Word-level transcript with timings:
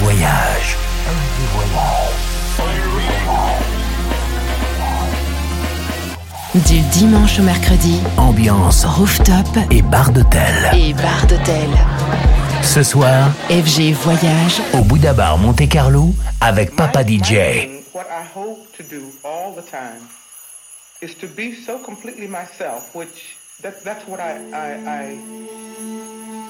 Voyage. 0.00 0.76
Du 6.54 6.80
dimanche 6.92 7.40
au 7.40 7.42
mercredi. 7.42 8.00
Ambiance 8.16 8.84
rooftop 8.84 9.34
et 9.72 9.82
bar 9.82 10.12
d'hôtel. 10.12 10.70
Et 10.72 10.94
bar 10.94 11.26
d'hôtel. 11.26 11.68
Ce 12.62 12.84
soir, 12.84 13.32
FG 13.50 13.92
Voyage 13.94 14.62
au 14.74 14.82
Bouddha 14.84 15.12
Bar 15.14 15.36
Monte 15.36 15.68
Carlo 15.68 16.14
avec 16.40 16.76
Papa 16.76 17.02
DJ. 17.02 17.66
What 17.92 18.06
I 18.08 18.22
hope 18.36 18.68
to 18.76 18.84
do 18.84 19.02
all 19.24 19.52
the 19.52 19.68
time 19.68 20.06
is 21.02 21.16
to 21.16 21.26
be 21.26 21.56
so 21.66 21.76
completely 21.78 22.28
myself, 22.28 22.94
which 22.94 23.36
that, 23.62 23.82
that's 23.82 24.06
what 24.06 24.20
I, 24.20 24.36
I, 24.52 24.76
I 24.86 25.18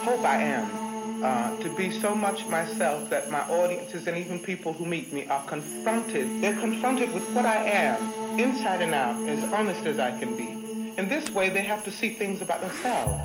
hope 0.04 0.22
I 0.22 0.42
am. 0.42 0.87
Uh, 1.22 1.56
to 1.58 1.68
be 1.74 1.90
so 1.90 2.14
much 2.14 2.46
myself 2.46 3.10
that 3.10 3.28
my 3.28 3.40
audiences 3.48 4.06
and 4.06 4.16
even 4.16 4.38
people 4.38 4.72
who 4.72 4.86
meet 4.86 5.12
me 5.12 5.26
are 5.26 5.44
confronted. 5.46 6.40
They're 6.40 6.58
confronted 6.60 7.12
with 7.12 7.28
what 7.30 7.44
I 7.44 7.56
am, 7.64 8.38
inside 8.38 8.82
and 8.82 8.94
out, 8.94 9.16
as 9.28 9.42
honest 9.52 9.84
as 9.84 9.98
I 9.98 10.16
can 10.16 10.36
be. 10.36 10.48
In 10.96 11.08
this 11.08 11.28
way, 11.30 11.48
they 11.48 11.62
have 11.62 11.84
to 11.84 11.90
see 11.90 12.10
things 12.10 12.40
about 12.40 12.60
themselves. 12.60 13.20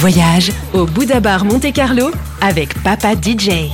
Voyage 0.00 0.50
au 0.72 0.86
Bouddha 0.86 1.20
Bar 1.20 1.44
Monte 1.44 1.74
Carlo 1.74 2.10
avec 2.40 2.72
Papa 2.82 3.12
DJ. 3.12 3.70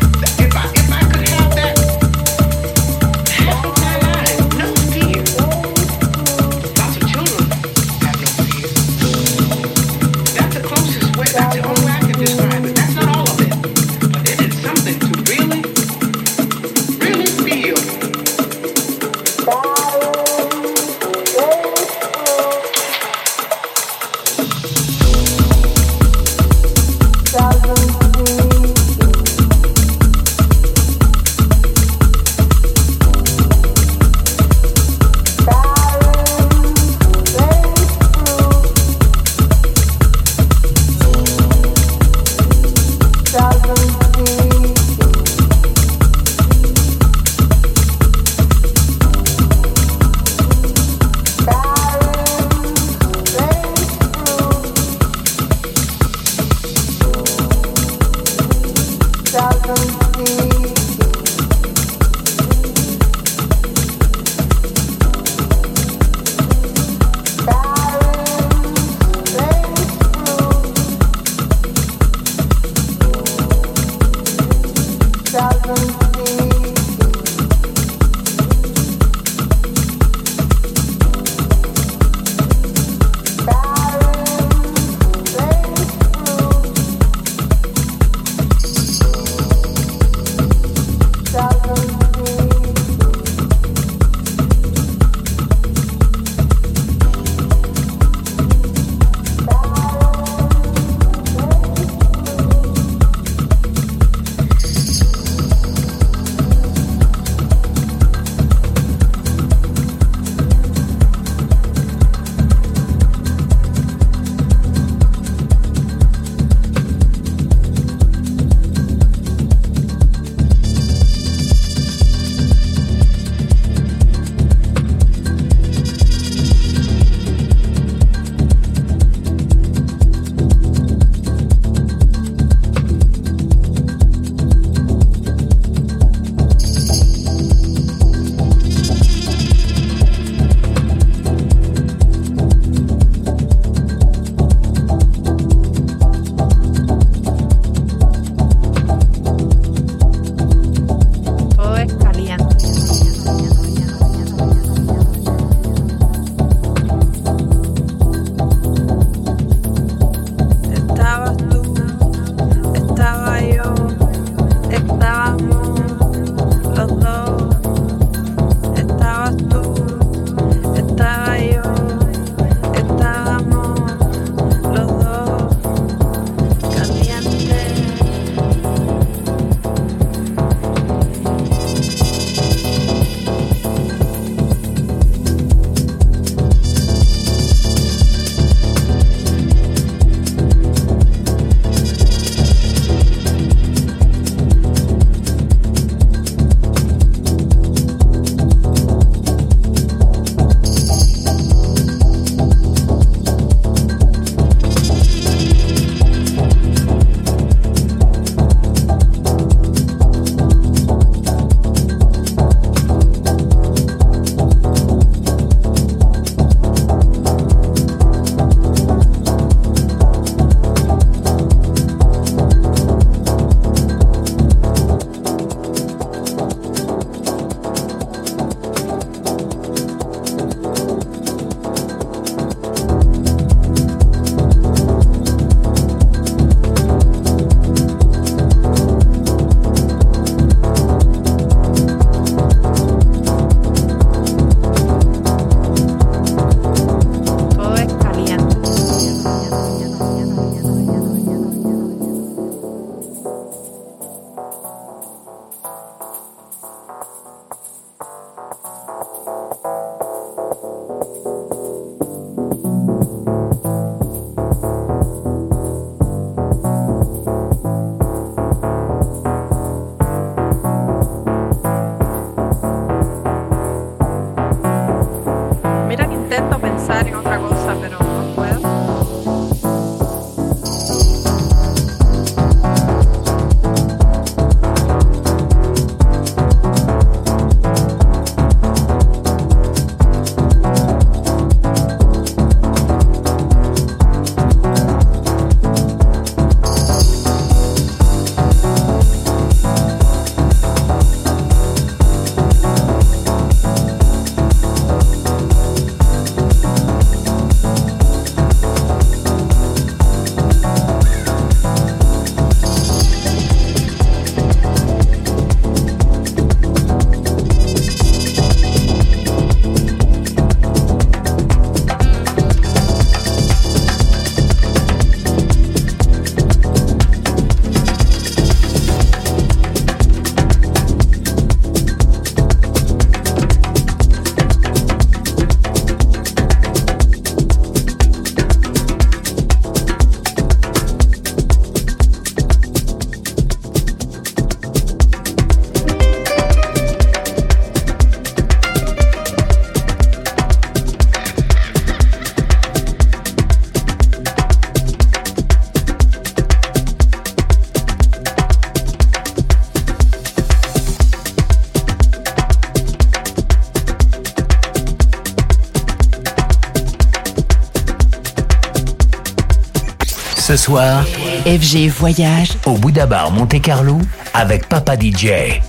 FG 371.46 371.88
Voyage 371.90 372.58
au 372.66 372.72
Bouddha 372.72 373.06
Bar 373.06 373.30
Monte 373.30 373.62
Carlo 373.62 373.98
avec 374.34 374.68
Papa 374.68 374.96
DJ. 374.96 375.60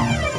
All 0.00 0.37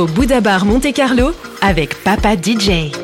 au 0.00 0.06
Bouddha 0.06 0.40
Bar 0.40 0.64
Monte 0.64 0.92
Carlo 0.94 1.32
avec 1.60 2.02
Papa 2.02 2.34
DJ. 2.34 2.99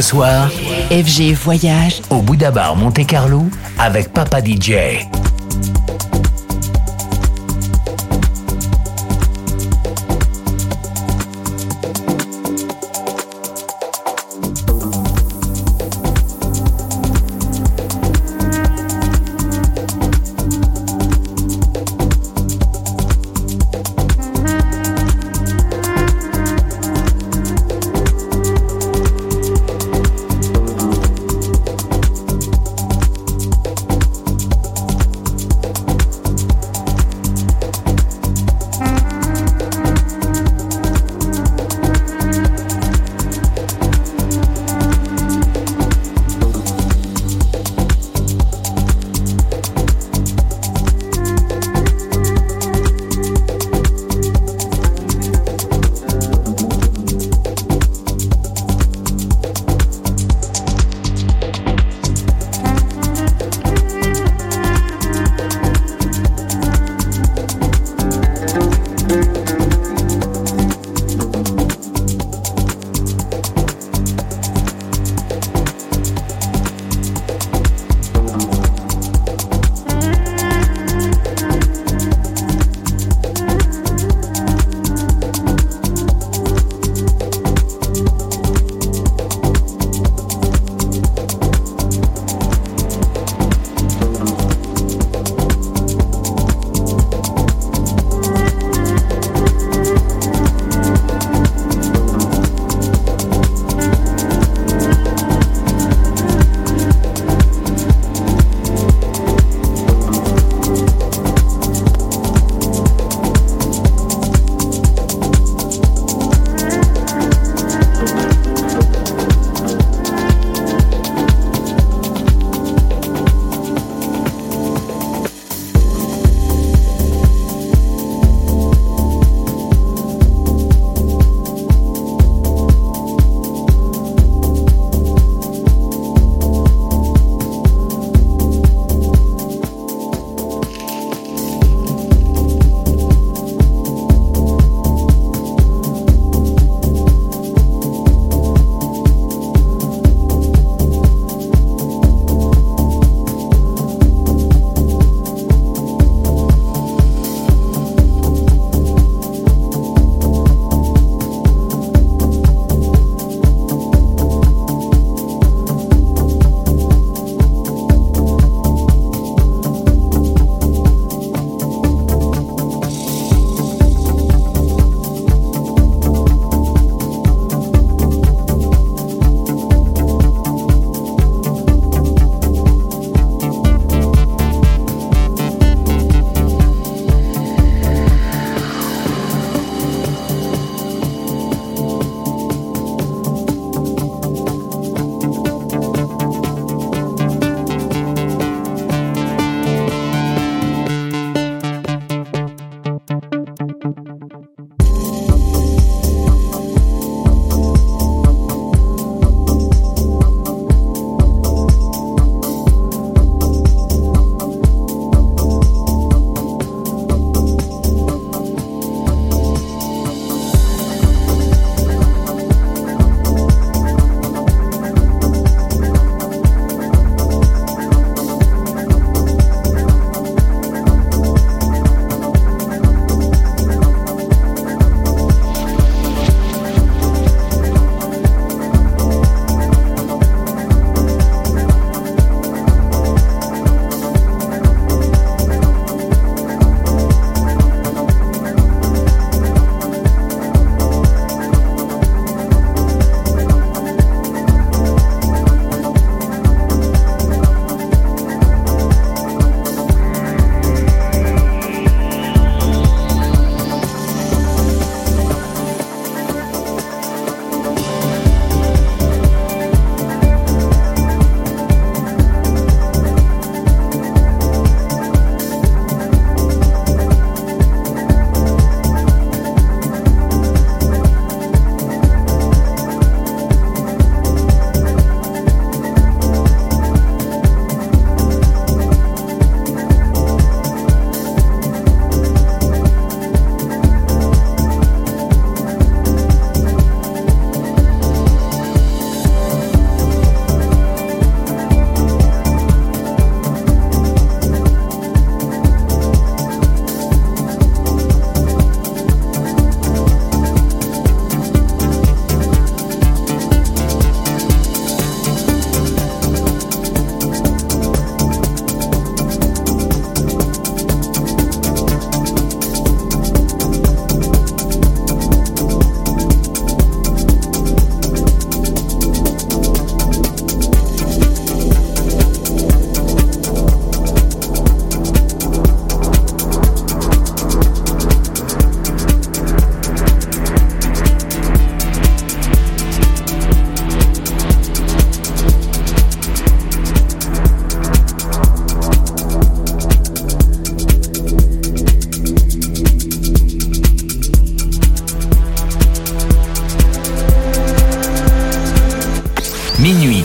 Ce 0.00 0.06
soir, 0.06 0.48
FG 0.90 1.34
Voyage 1.34 2.00
au 2.08 2.22
Bouddha 2.22 2.50
Bar 2.50 2.74
Monte 2.74 3.06
Carlo 3.06 3.42
avec 3.78 4.10
Papa 4.14 4.40
DJ. 4.40 5.04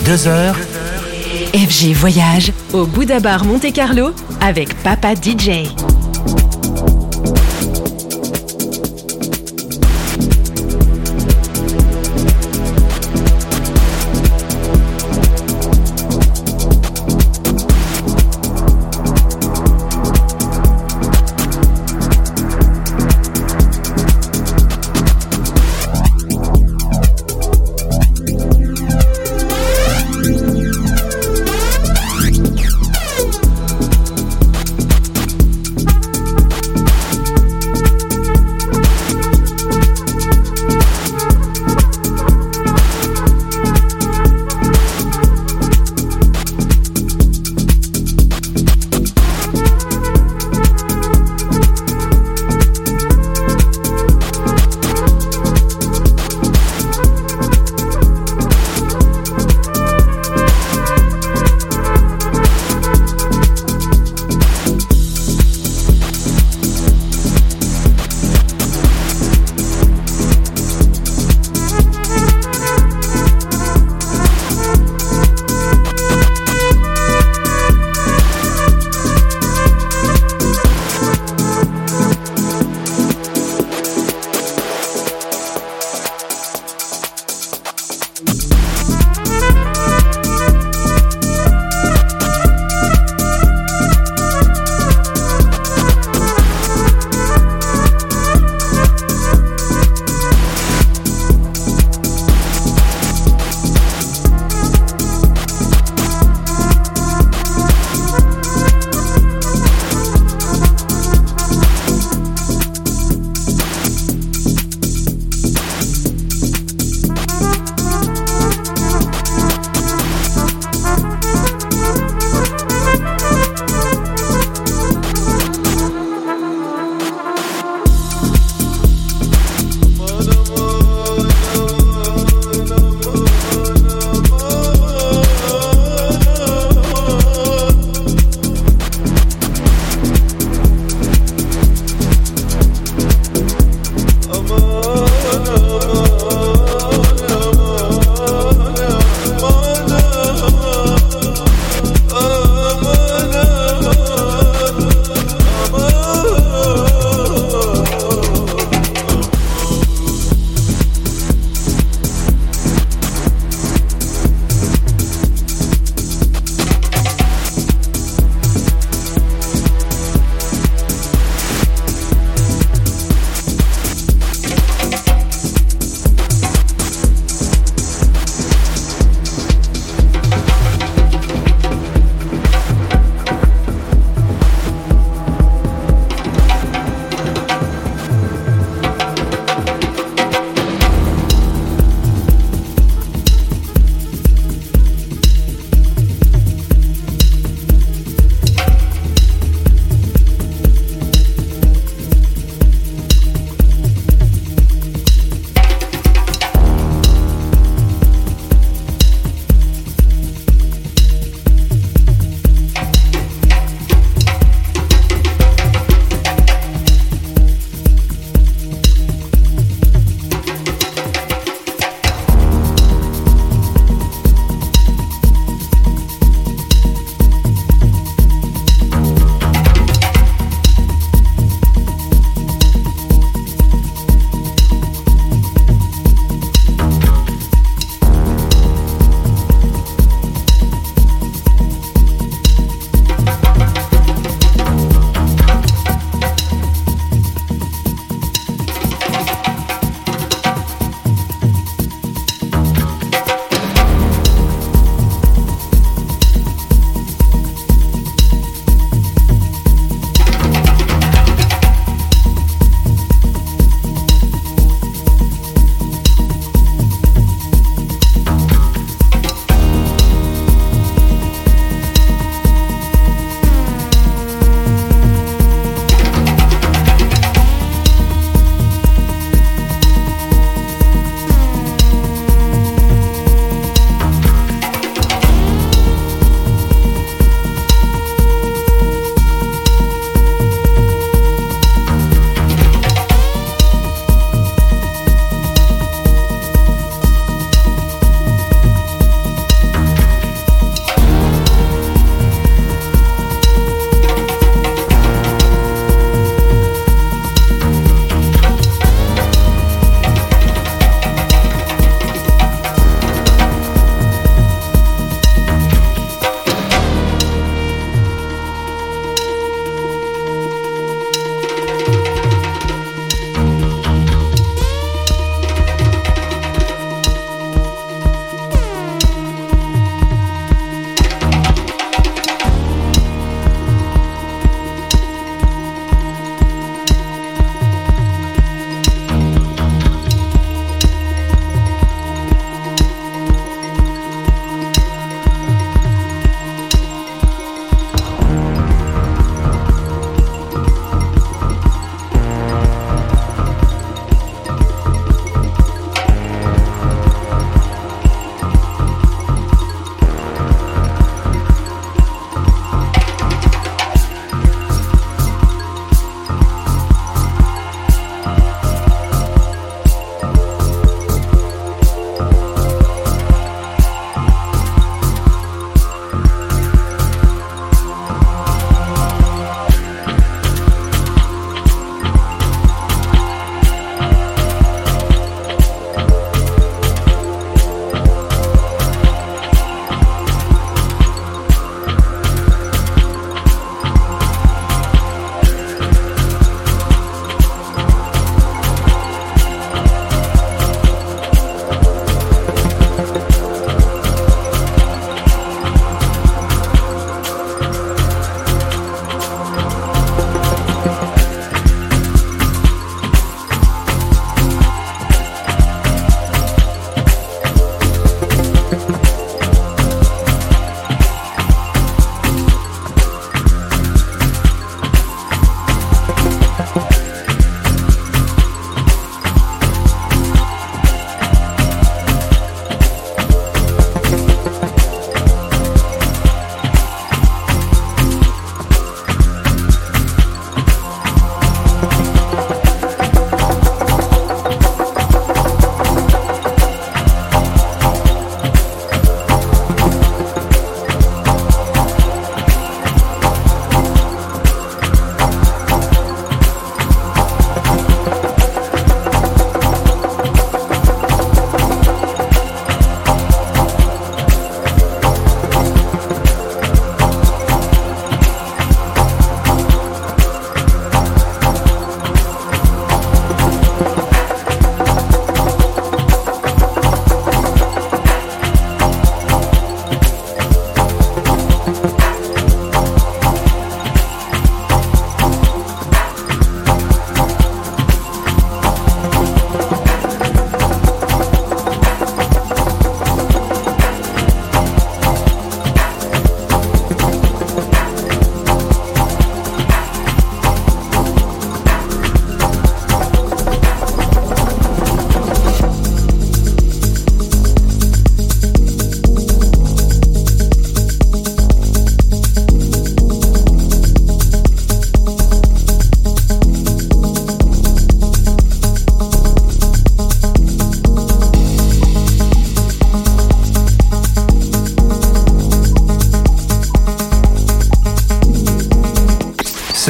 Deux 0.05 0.27
heures. 0.27 0.55
FG 1.53 1.93
Voyage 1.93 2.51
au 2.73 2.85
Bouddha 2.85 3.19
Bar 3.19 3.43
Monte 3.43 3.73
Carlo 3.73 4.11
avec 4.39 4.75
Papa 4.83 5.15
DJ. 5.15 5.67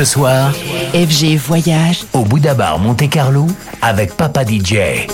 Ce 0.05 0.11
soir, 0.11 0.51
FG 0.93 1.35
Voyage 1.35 2.03
au 2.13 2.23
Bouddha 2.23 2.53
Bar 2.53 2.77
Monte 2.77 3.09
Carlo 3.09 3.47
avec 3.81 4.15
Papa 4.15 4.43
DJ. 4.45 5.07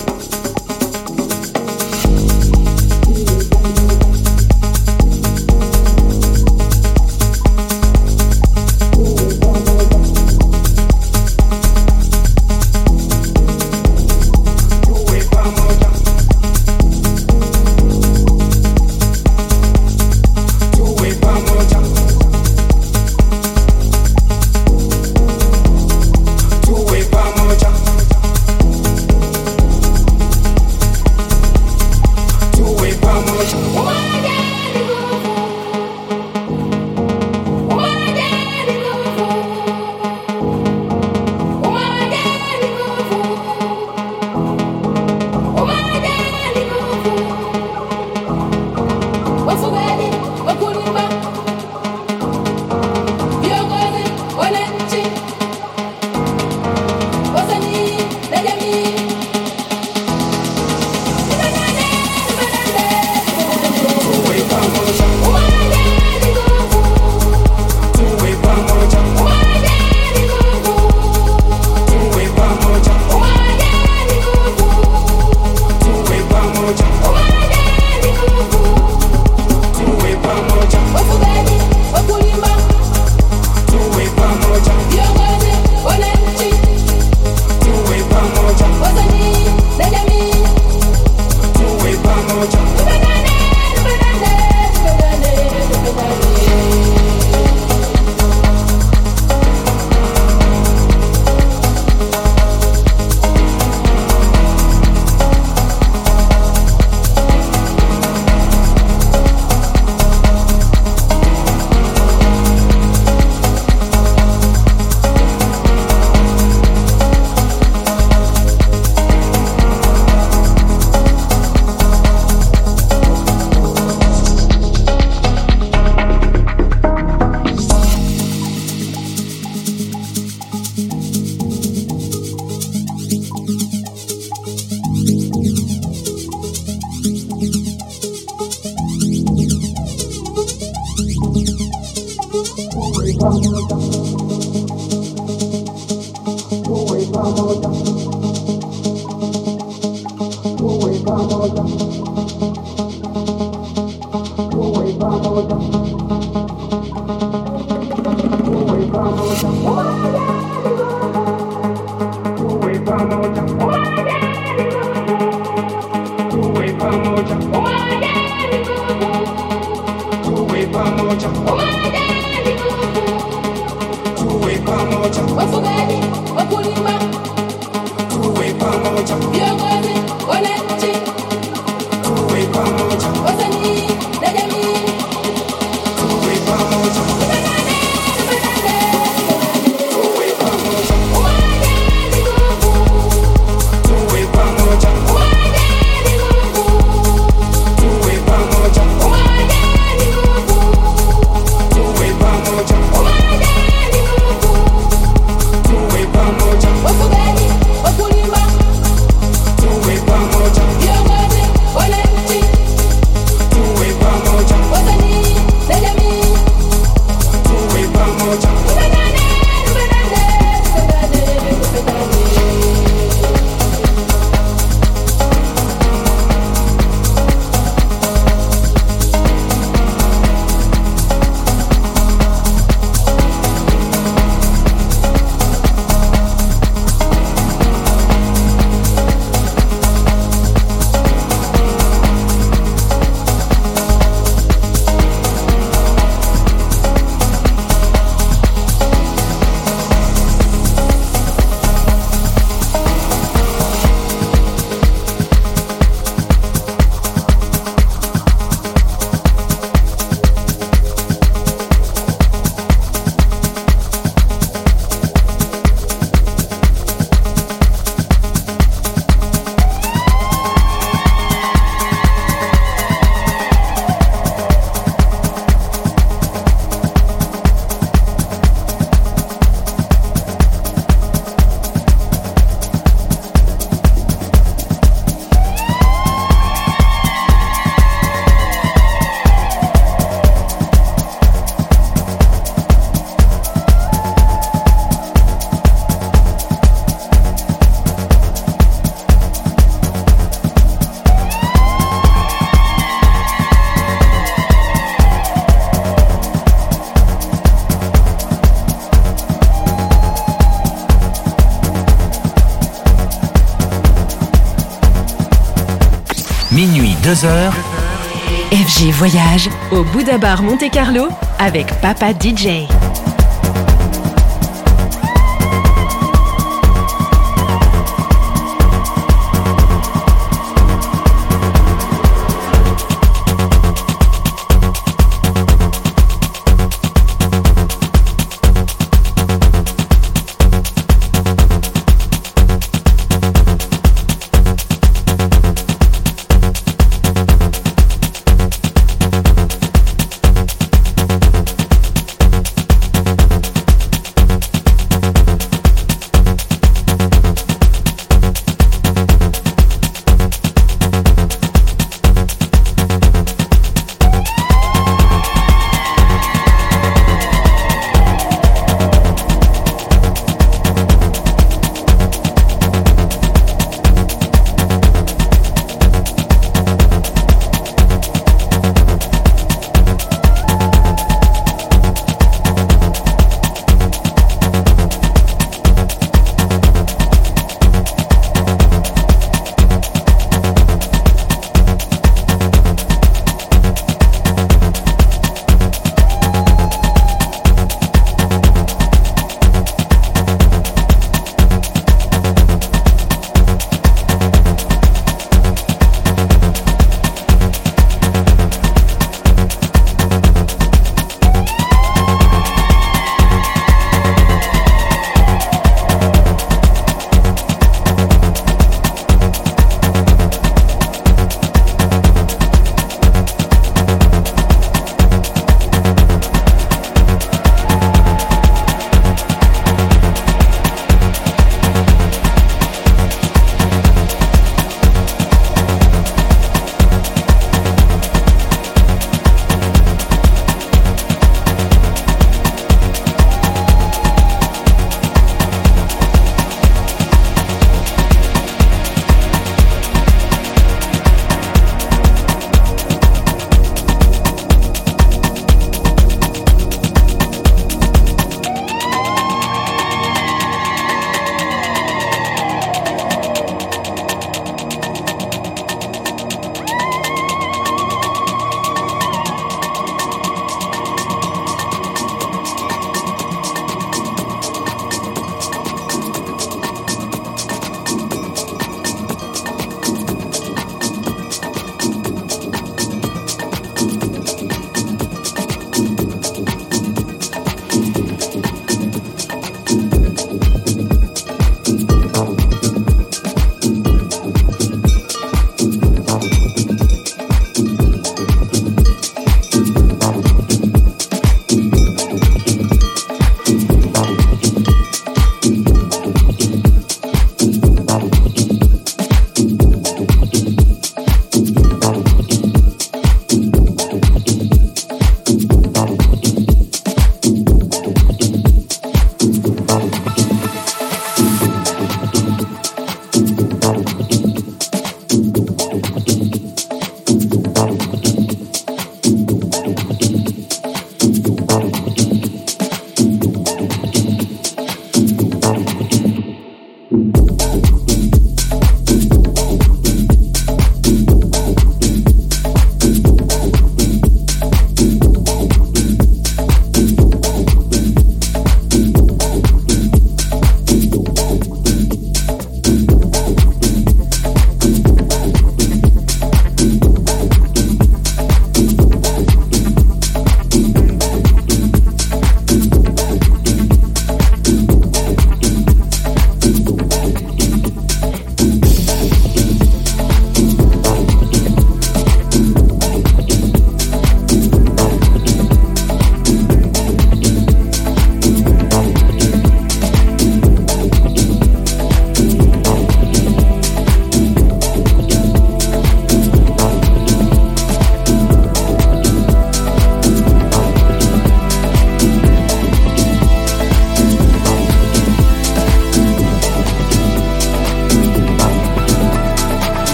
Voyage 319.02 319.50
au 319.72 319.82
Bouddha 319.82 320.16
Bar 320.16 320.44
Monte 320.44 320.70
Carlo 320.70 321.08
avec 321.40 321.66
Papa 321.80 322.12
DJ. 322.12 322.68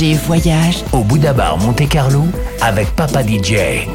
Voyage 0.00 0.84
au 0.92 1.02
Bouddha 1.02 1.32
Bar 1.32 1.58
Monte 1.58 1.88
Carlo 1.88 2.22
avec 2.60 2.88
Papa 2.94 3.20
DJ. 3.24 3.88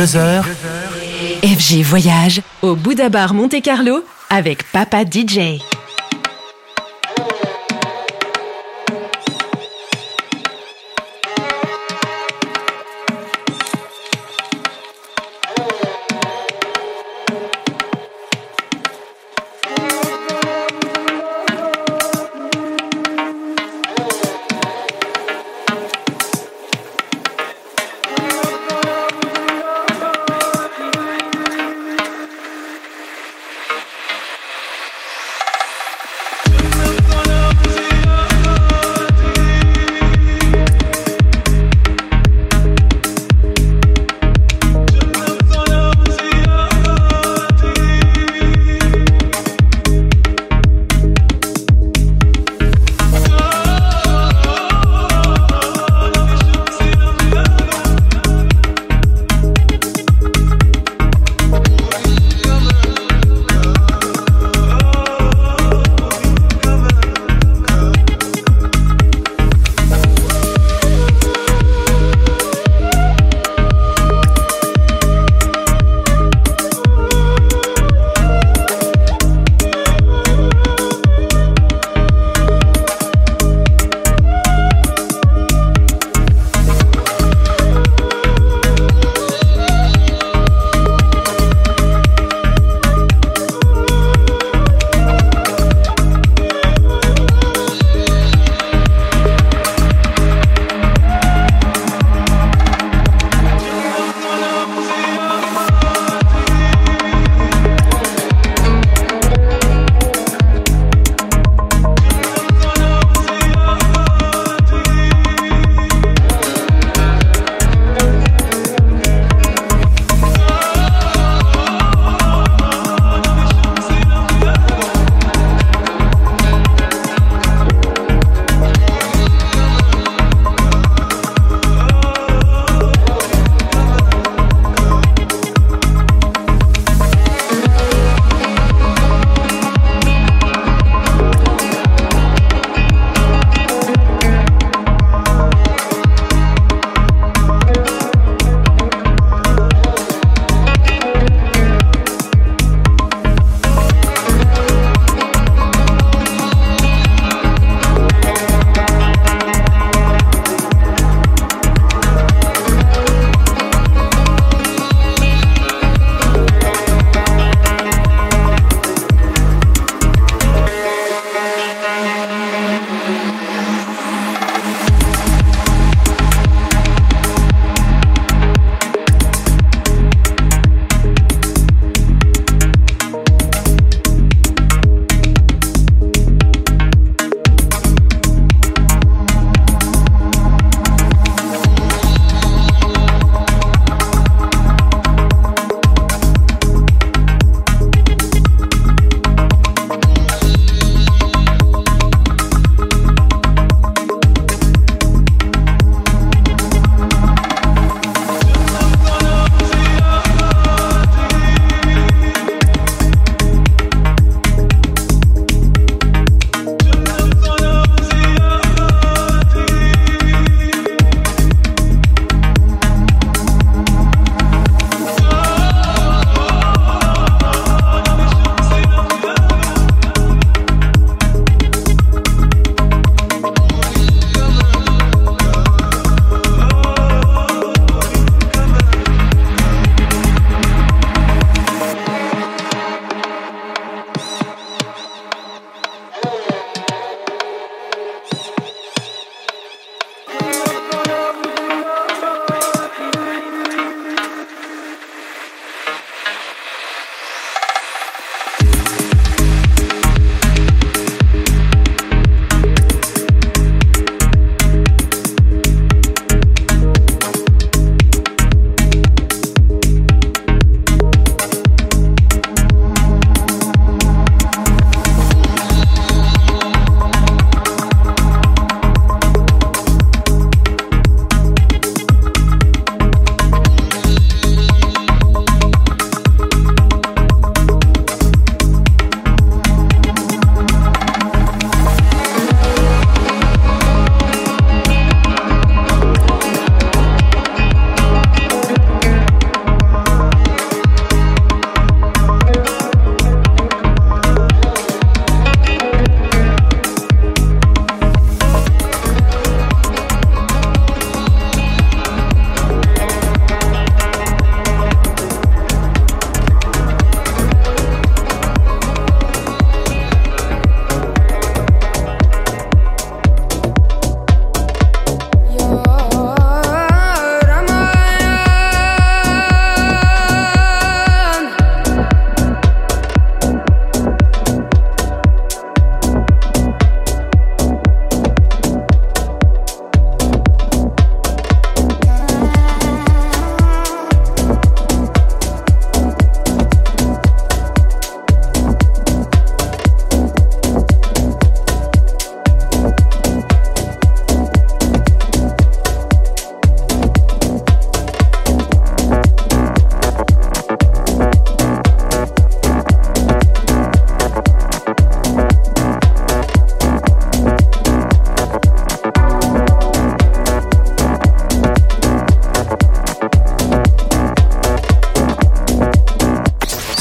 Minuit 0.00 0.06
2h. 0.06 0.44
FG 1.42 1.82
Voyage 1.82 2.40
au 2.62 2.74
Bouddha 2.74 3.10
Bar 3.10 3.34
Monte 3.34 3.60
Carlo 3.62 4.02
avec 4.30 4.64
Papa 4.72 5.02
DJ. 5.04 5.60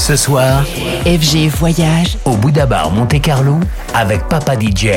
Ce 0.09 0.15
soir, 0.15 0.65
FG 1.05 1.49
Voyage 1.49 2.17
au 2.25 2.31
Bouddha 2.31 2.65
Bar 2.65 2.89
Monte 2.89 3.21
Carlo 3.21 3.59
avec 3.93 4.27
Papa 4.27 4.55
DJ. 4.55 4.87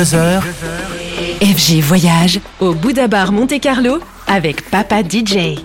2h. 0.00 0.40
FG 1.42 1.80
Voyage 1.82 2.40
au 2.58 2.72
Bouddha 2.72 3.06
Bar 3.06 3.32
Monte 3.32 3.60
Carlo 3.60 4.00
avec 4.26 4.70
Papa 4.70 5.02
DJ. 5.02 5.60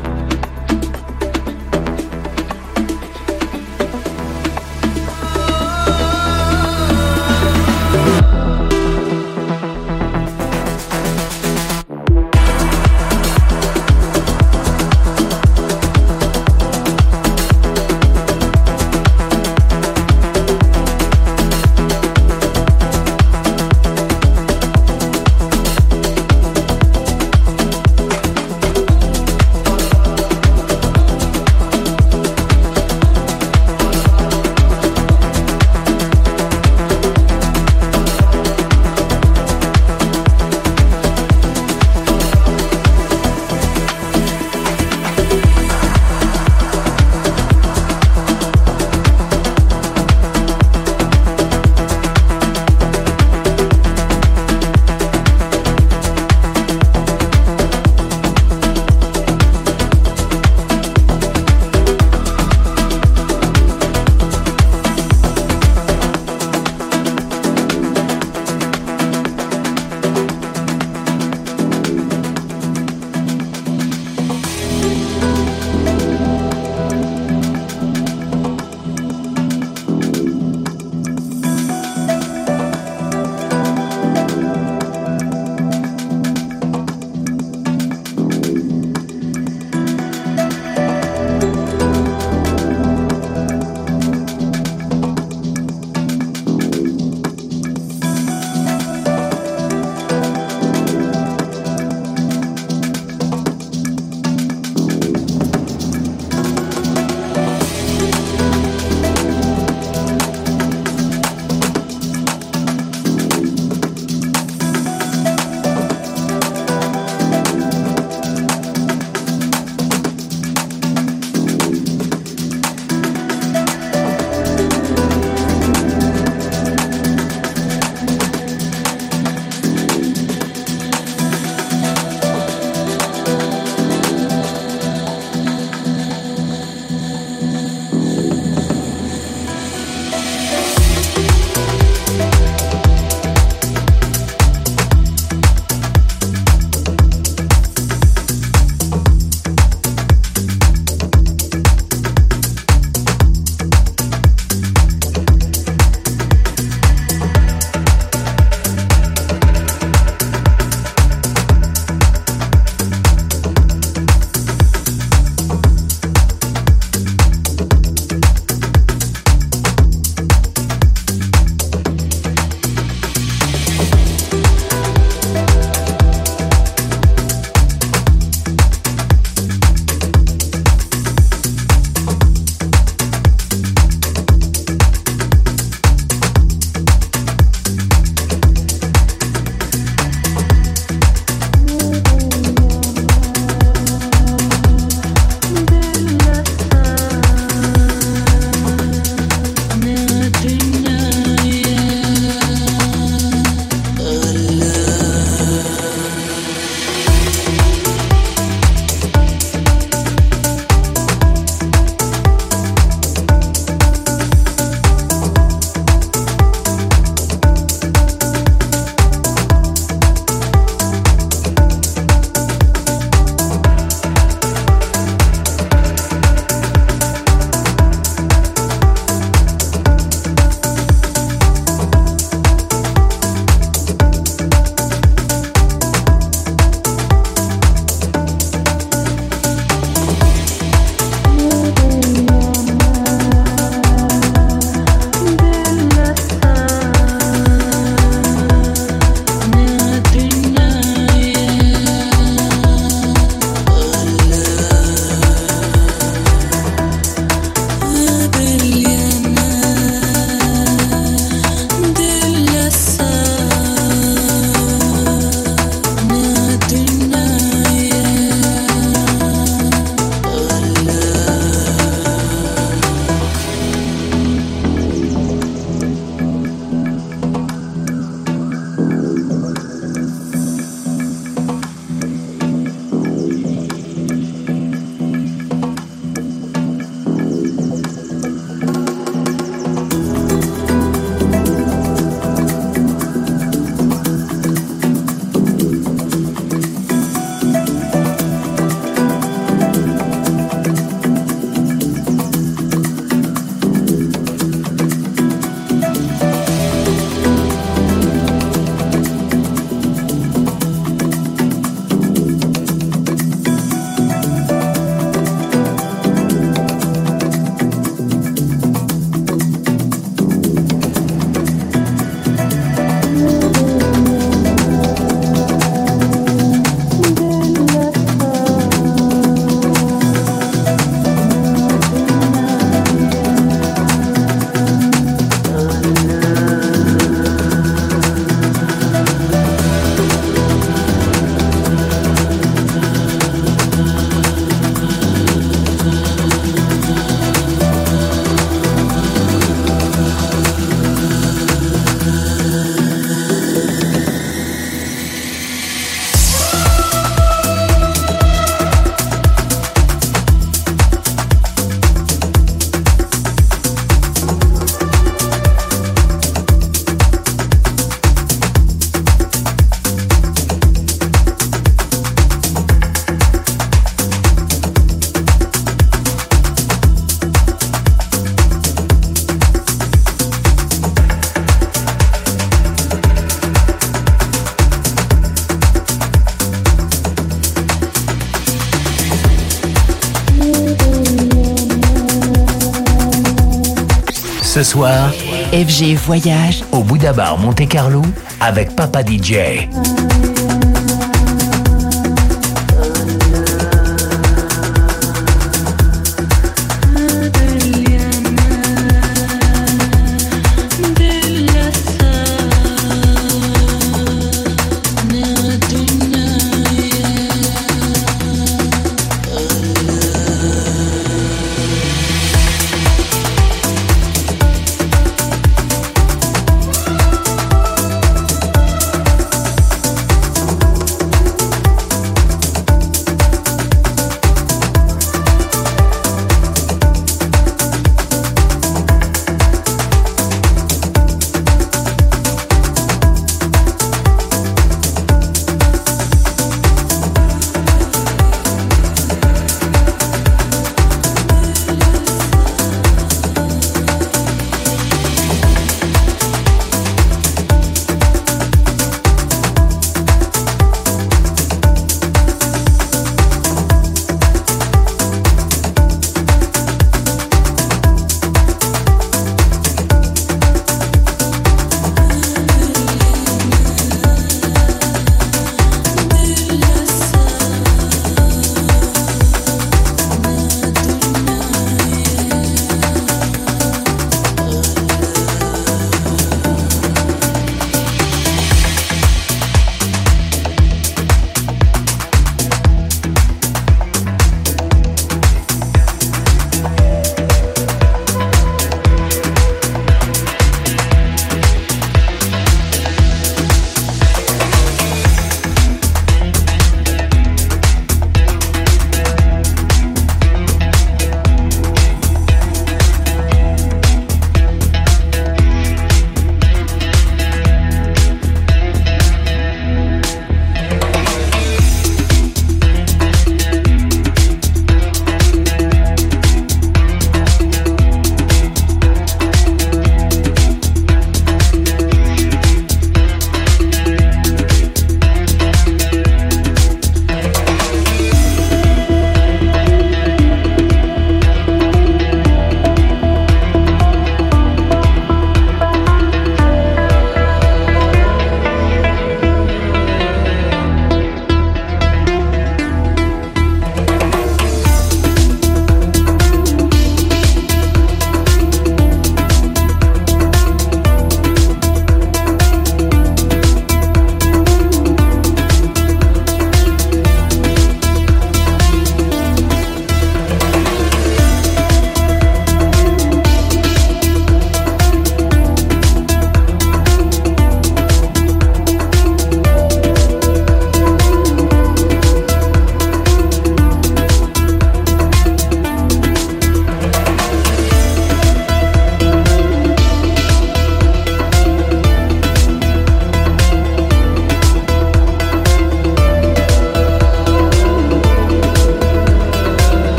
Ce 394.56 394.64
soir, 394.64 395.12
FG 395.52 395.96
Voyage 395.96 396.64
au 396.72 396.82
Bouddha 396.82 397.12
Bar 397.12 397.38
Monte 397.38 397.68
Carlo 397.68 398.02
avec 398.40 398.74
Papa 398.74 399.02
DJ. 399.02 399.68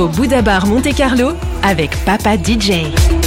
Au 0.00 0.08
Bouddha 0.08 0.40
Bar 0.40 0.66
Monte 0.66 0.94
Carlo 0.94 1.32
avec 1.62 1.90
Papa 2.04 2.36
DJ. 2.36 3.19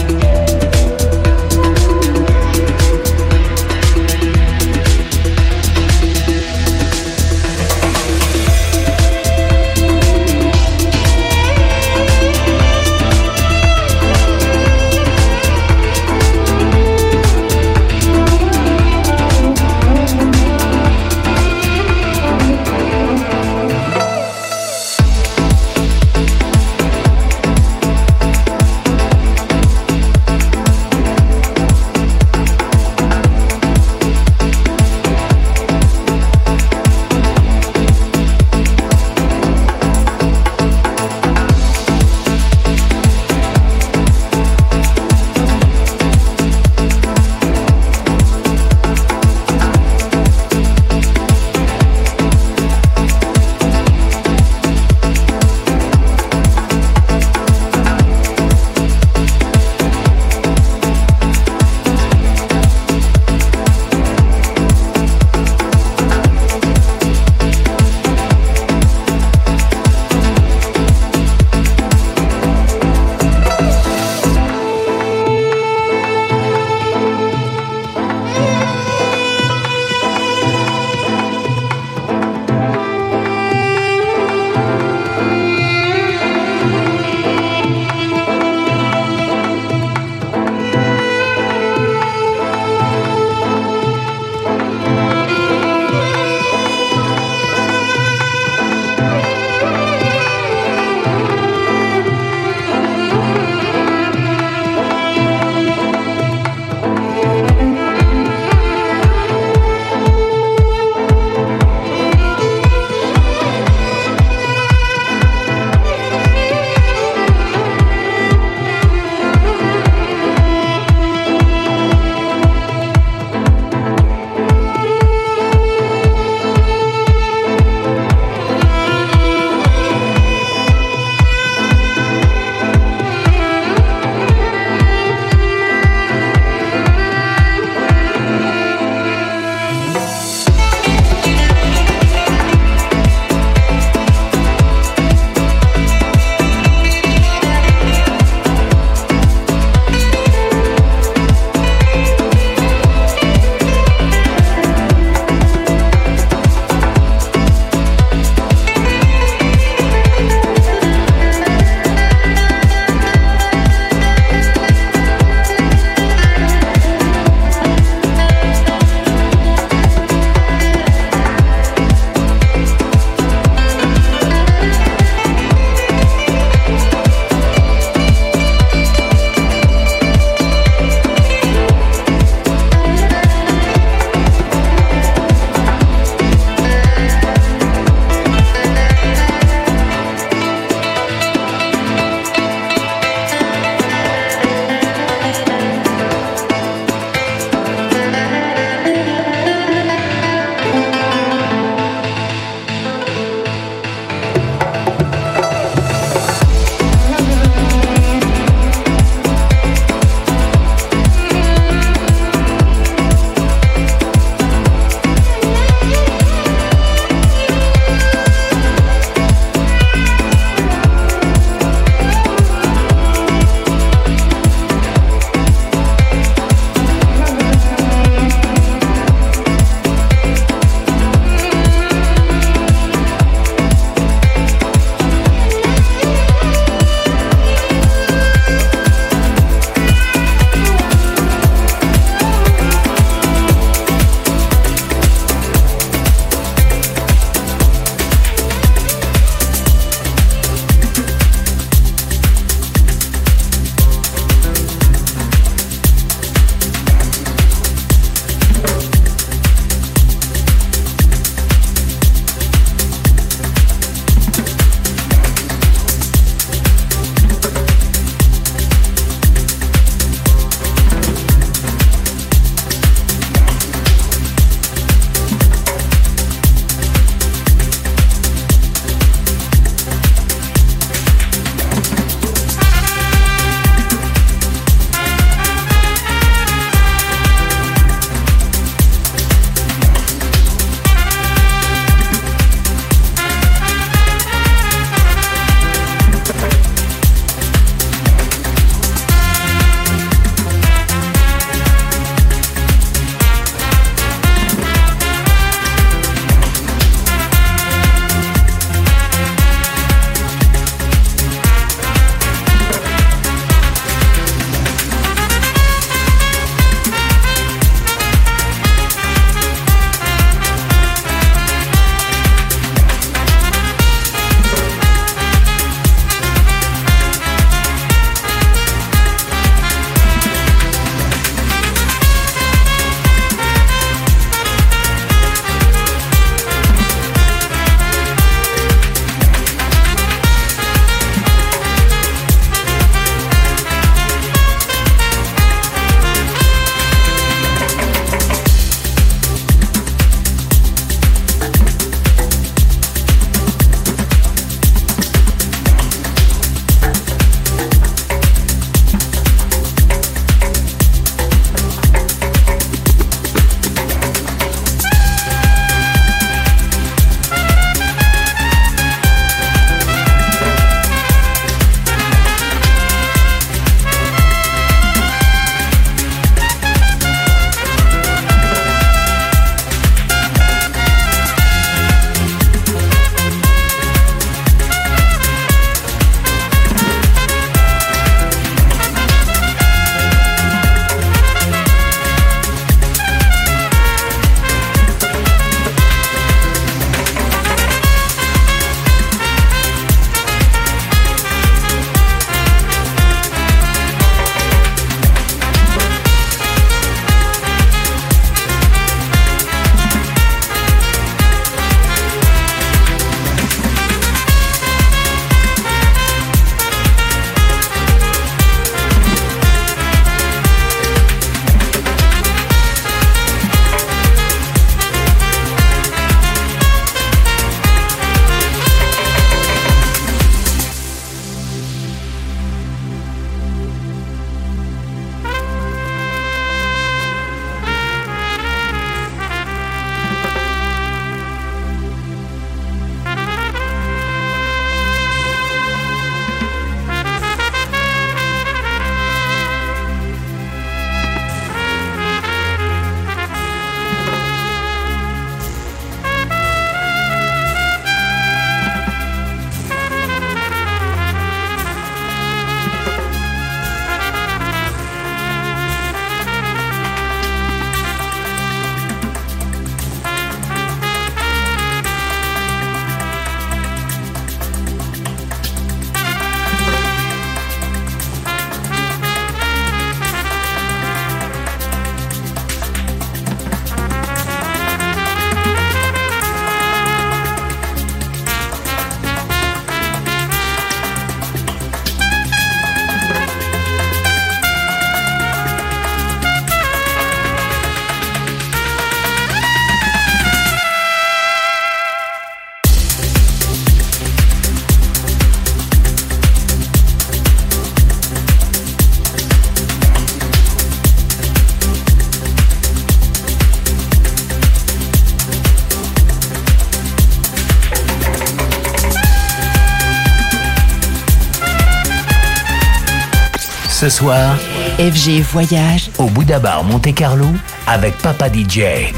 Soir, 523.93 524.35
FG 524.79 525.21
Voyage 525.21 525.91
au 525.99 526.05
Bouddha 526.05 526.39
Bar 526.39 526.63
Monte 526.63 526.95
Carlo 526.95 527.27
avec 527.67 527.95
Papa 527.99 528.27
DJ. 528.27 528.91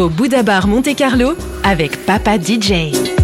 Au 0.00 0.08
Bouddha 0.08 0.42
Bar 0.42 0.66
Monte 0.66 0.94
Carlo 0.96 1.34
avec 1.62 2.06
Papa 2.06 2.38
DJ. 2.38 3.19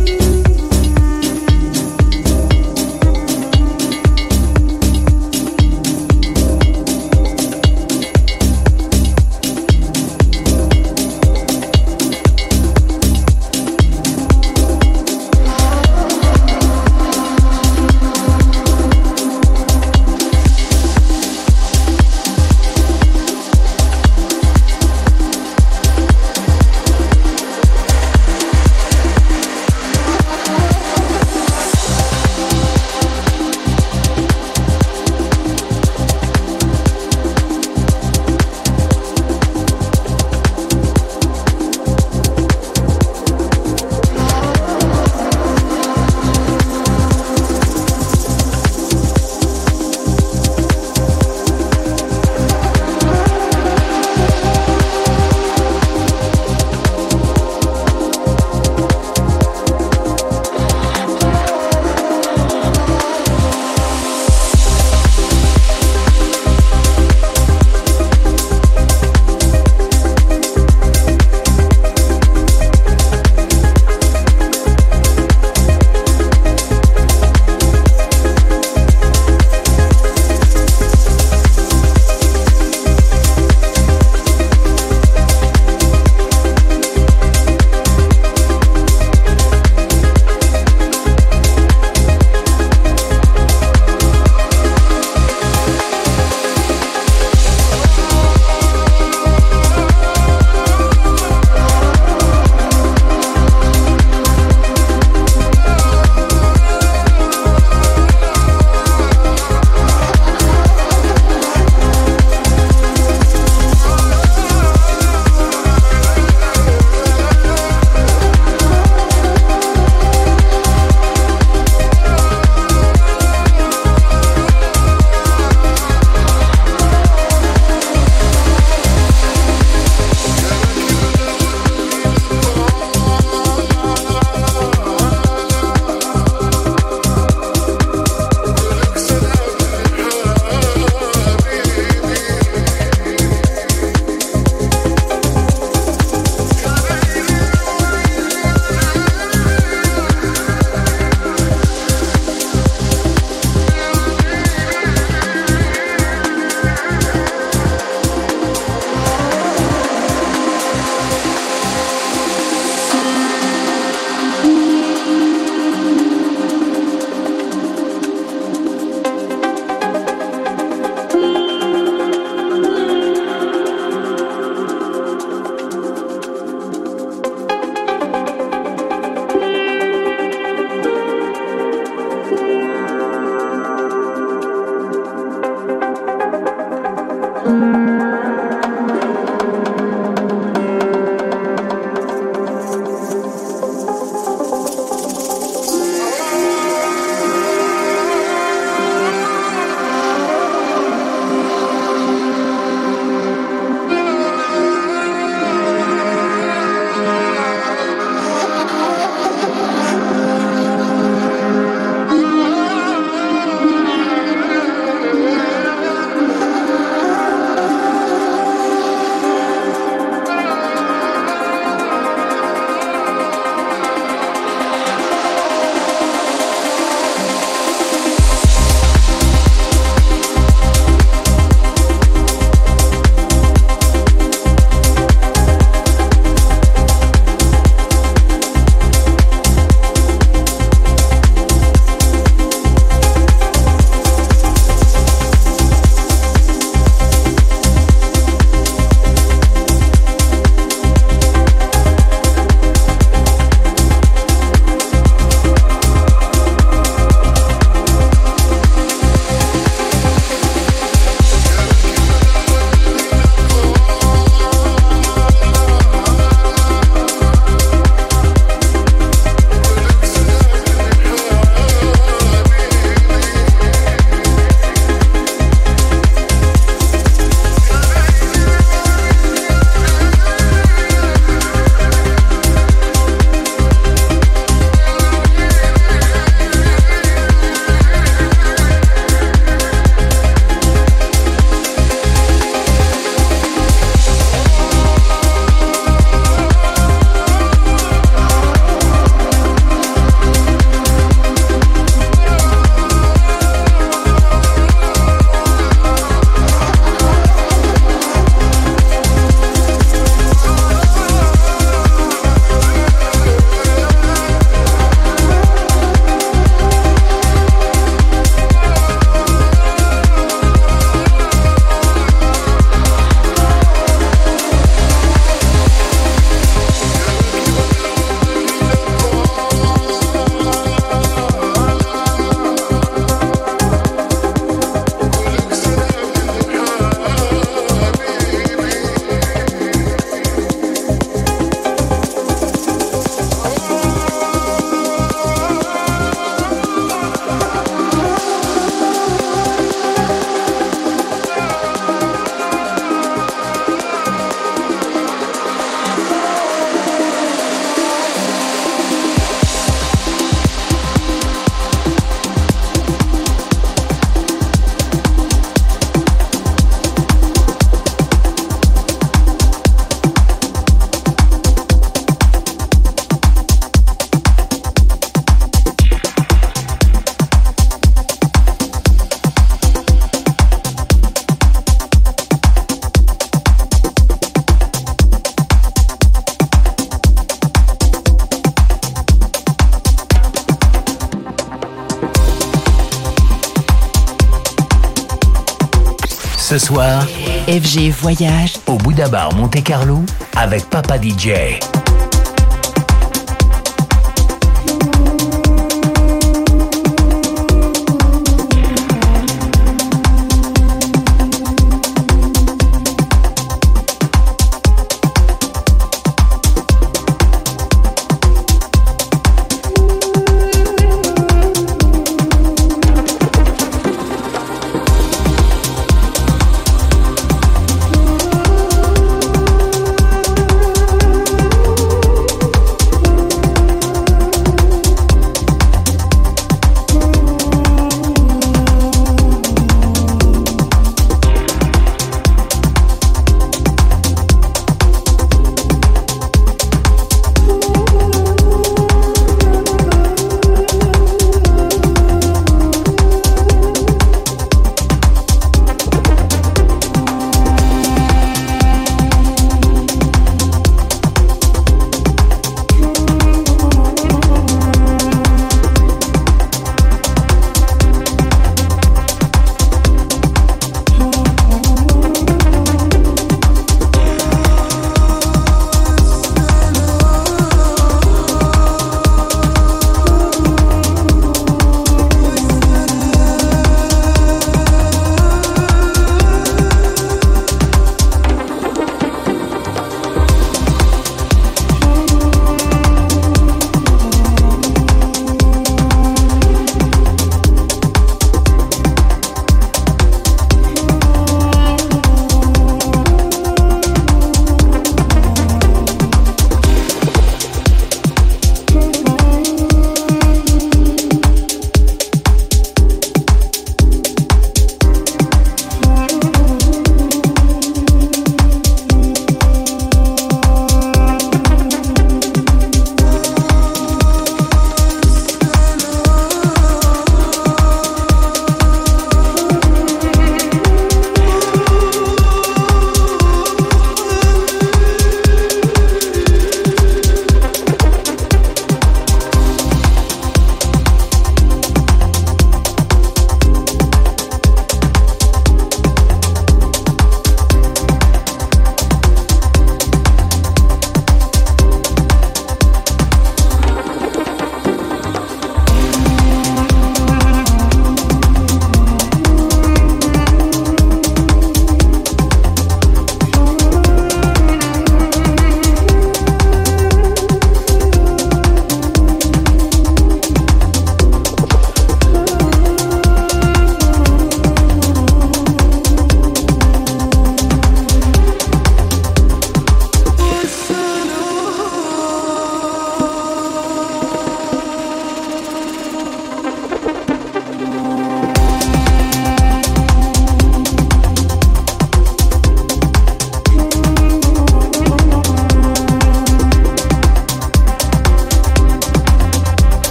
Voyage 397.76 398.54
au 398.66 398.76
Bouddha 398.78 399.08
Bar 399.08 399.34
Monte 399.34 399.62
Carlo 399.62 400.00
avec 400.34 400.64
Papa 400.70 400.96
DJ. 400.96 401.75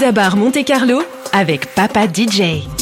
Au 0.00 0.02
Bouddha 0.02 0.12
Bar 0.12 0.36
Monte 0.36 0.64
Carlo 0.64 1.02
avec 1.32 1.74
Papa 1.74 2.06
DJ. 2.06 2.79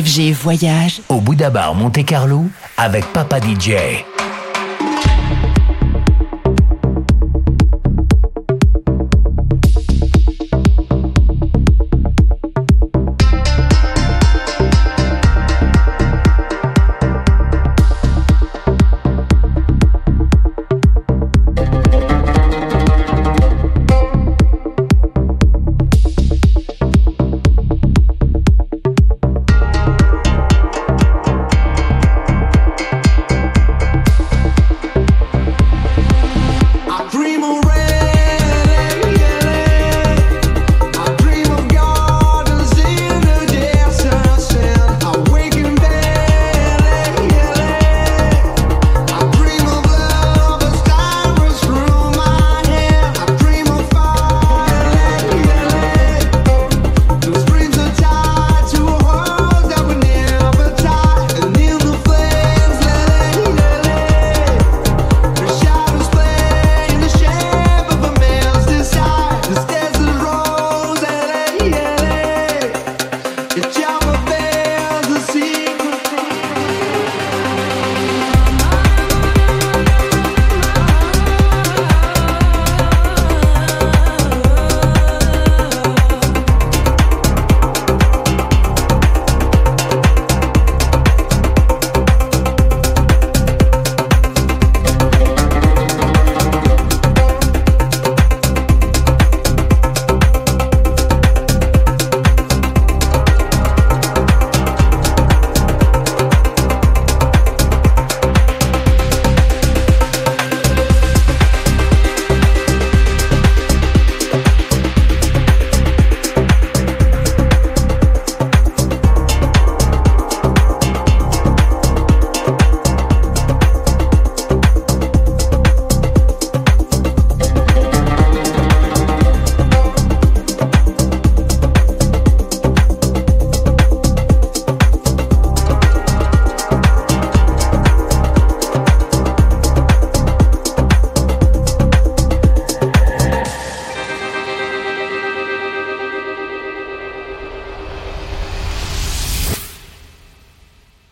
FG 0.00 0.32
Voyage 0.32 1.02
au 1.10 1.20
Bouddha 1.20 1.50
Bar 1.50 1.74
Monte 1.74 2.04
Carlo 2.06 2.46
avec 2.78 3.04
Papa 3.12 3.38
DJ. 3.38 3.72